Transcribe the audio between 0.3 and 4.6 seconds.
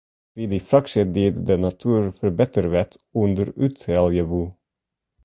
It wie dy fraksje dy’t de natuerferbetterwet ûnderúthelje woe.